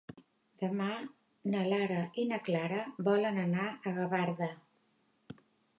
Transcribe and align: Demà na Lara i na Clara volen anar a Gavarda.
Demà 0.61 0.87
na 1.55 1.61
Lara 1.73 1.99
i 2.23 2.27
na 2.31 2.41
Clara 2.49 2.81
volen 3.11 3.39
anar 3.47 3.69
a 3.69 3.95
Gavarda. 4.01 4.51